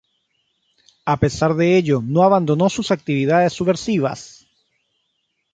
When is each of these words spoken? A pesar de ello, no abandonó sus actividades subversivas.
A 1.05 1.15
pesar 1.17 1.53
de 1.53 1.77
ello, 1.77 2.01
no 2.03 2.23
abandonó 2.23 2.69
sus 2.71 2.89
actividades 2.89 3.53
subversivas. 3.53 4.47